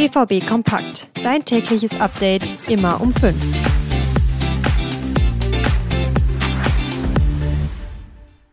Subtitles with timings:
[0.00, 1.10] BVB Kompakt.
[1.22, 3.36] Dein tägliches Update immer um 5.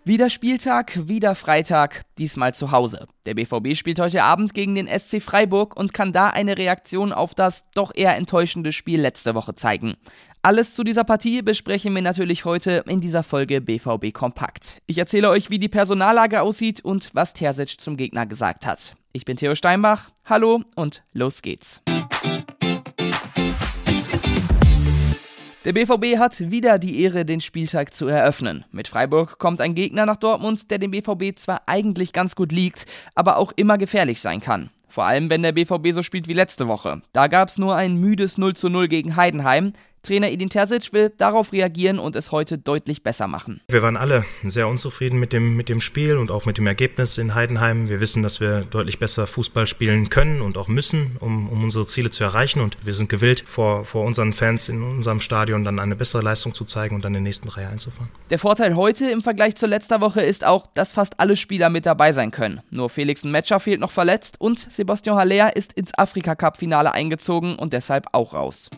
[0.03, 3.07] Wieder Spieltag, wieder Freitag, diesmal zu Hause.
[3.25, 7.33] Der BVB spielt heute Abend gegen den SC Freiburg und kann da eine Reaktion auf
[7.33, 9.95] das doch eher enttäuschende Spiel letzte Woche zeigen.
[10.41, 14.81] Alles zu dieser Partie besprechen wir natürlich heute in dieser Folge BVB Kompakt.
[14.85, 18.97] Ich erzähle euch, wie die Personallage aussieht und was Terzic zum Gegner gesagt hat.
[19.17, 21.81] Ich bin Theo Steinbach, hallo und los geht's.
[25.65, 28.63] Der BVB hat wieder die Ehre, den Spieltag zu eröffnen.
[28.71, 32.85] Mit Freiburg kommt ein Gegner nach Dortmund, der dem BVB zwar eigentlich ganz gut liegt,
[33.15, 34.69] aber auch immer gefährlich sein kann.
[34.87, 37.01] Vor allem, wenn der BVB so spielt wie letzte Woche.
[37.11, 39.73] Da gab es nur ein müdes 0 zu 0 gegen Heidenheim.
[40.07, 43.59] Trainer Edin Terzic will darauf reagieren und es heute deutlich besser machen.
[43.67, 47.17] Wir waren alle sehr unzufrieden mit dem, mit dem Spiel und auch mit dem Ergebnis
[47.17, 47.89] in Heidenheim.
[47.89, 51.85] Wir wissen, dass wir deutlich besser Fußball spielen können und auch müssen, um, um unsere
[51.85, 52.61] Ziele zu erreichen.
[52.61, 56.53] Und wir sind gewillt, vor, vor unseren Fans in unserem Stadion dann eine bessere Leistung
[56.53, 58.09] zu zeigen und dann in den nächsten Reihe einzufahren.
[58.29, 61.85] Der Vorteil heute im Vergleich zur letzter Woche ist auch, dass fast alle Spieler mit
[61.85, 62.61] dabei sein können.
[62.69, 68.05] Nur Felix Metscher fehlt noch verletzt und Sebastian Haller ist ins Afrika-Cup-Finale eingezogen und deshalb
[68.13, 68.69] auch raus.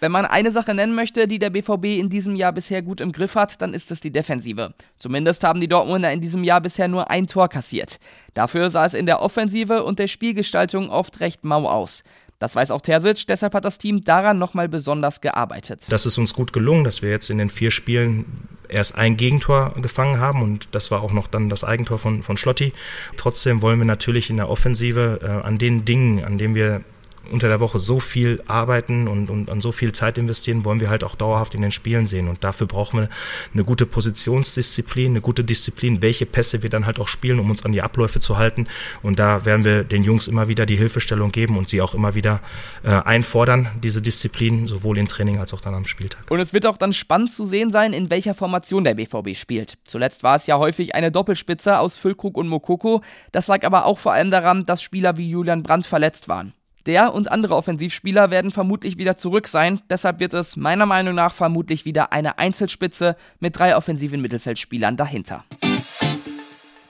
[0.00, 3.12] Wenn man eine Sache nennen möchte, die der BVB in diesem Jahr bisher gut im
[3.12, 4.74] Griff hat, dann ist es die Defensive.
[4.98, 7.98] Zumindest haben die Dortmunder in diesem Jahr bisher nur ein Tor kassiert.
[8.34, 12.04] Dafür sah es in der Offensive und der Spielgestaltung oft recht mau aus.
[12.38, 15.86] Das weiß auch Terzic, deshalb hat das Team daran nochmal besonders gearbeitet.
[15.88, 18.26] Das ist uns gut gelungen, dass wir jetzt in den vier Spielen
[18.68, 22.36] erst ein Gegentor gefangen haben und das war auch noch dann das Eigentor von, von
[22.36, 22.74] Schlotti.
[23.16, 26.82] Trotzdem wollen wir natürlich in der Offensive äh, an den Dingen, an denen wir
[27.30, 30.90] unter der Woche so viel arbeiten und, und an so viel Zeit investieren, wollen wir
[30.90, 32.28] halt auch dauerhaft in den Spielen sehen.
[32.28, 33.08] Und dafür brauchen wir
[33.52, 37.64] eine gute Positionsdisziplin, eine gute Disziplin, welche Pässe wir dann halt auch spielen, um uns
[37.64, 38.66] an die Abläufe zu halten.
[39.02, 42.14] Und da werden wir den Jungs immer wieder die Hilfestellung geben und sie auch immer
[42.14, 42.40] wieder
[42.82, 46.30] äh, einfordern, diese Disziplin, sowohl im Training als auch dann am Spieltag.
[46.30, 49.78] Und es wird auch dann spannend zu sehen sein, in welcher Formation der BVB spielt.
[49.84, 53.02] Zuletzt war es ja häufig eine Doppelspitze aus Füllkrug und Mokoko.
[53.32, 56.52] Das lag aber auch vor allem daran, dass Spieler wie Julian Brandt verletzt waren.
[56.86, 59.80] Der und andere Offensivspieler werden vermutlich wieder zurück sein.
[59.90, 65.44] Deshalb wird es meiner Meinung nach vermutlich wieder eine Einzelspitze mit drei offensiven Mittelfeldspielern dahinter.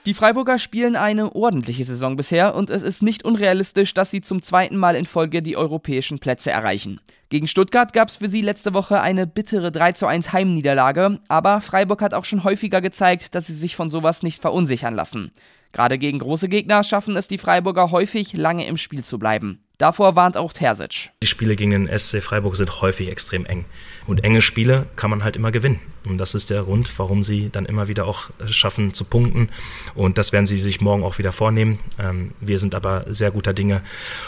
[0.05, 4.41] Die Freiburger spielen eine ordentliche Saison bisher und es ist nicht unrealistisch, dass sie zum
[4.41, 7.01] zweiten Mal in Folge die europäischen Plätze erreichen.
[7.27, 11.59] Gegen Stuttgart gab es für sie letzte Woche eine bittere 3 zu 1 Heimniederlage, aber
[11.59, 15.33] Freiburg hat auch schon häufiger gezeigt, dass sie sich von sowas nicht verunsichern lassen.
[15.73, 19.61] Gerade gegen große Gegner schaffen es die Freiburger häufig, lange im Spiel zu bleiben.
[19.77, 21.11] Davor warnt auch Terzic.
[21.21, 23.65] Die Spiele gegen den SC Freiburg sind häufig extrem eng.
[24.07, 25.79] Und enge Spiele kann man halt immer gewinnen.
[26.07, 29.49] Und das ist der Grund, warum sie dann immer wieder auch schaffen zu punkten.
[29.93, 31.79] Und das werden sie sich morgen auch wieder vornehmen.
[31.99, 33.81] Ähm, wir sind aber sehr guter Dinge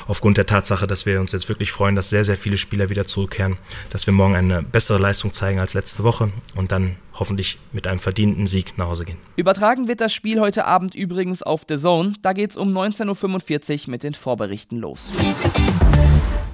[0.08, 3.06] aufgrund der Tatsache, dass wir uns jetzt wirklich freuen, dass sehr, sehr viele Spieler wieder
[3.06, 3.58] zurückkehren,
[3.90, 8.00] dass wir morgen eine bessere Leistung zeigen als letzte Woche und dann hoffentlich mit einem
[8.00, 9.18] verdienten Sieg nach Hause gehen.
[9.36, 12.14] Übertragen wird das Spiel heute Abend übrigens auf The Zone.
[12.22, 15.12] Da geht es um 19.45 Uhr mit den Vorberichten los.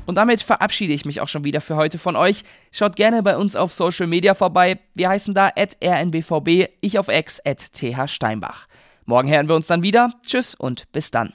[0.05, 2.43] Und damit verabschiede ich mich auch schon wieder für heute von euch.
[2.71, 4.79] Schaut gerne bei uns auf Social Media vorbei.
[4.93, 8.67] Wir heißen da at rnbvb, ich auf X at thsteinbach.
[9.05, 10.13] Morgen hören wir uns dann wieder.
[10.25, 11.33] Tschüss und bis dann.